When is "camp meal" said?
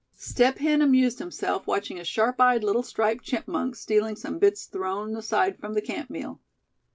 5.81-6.41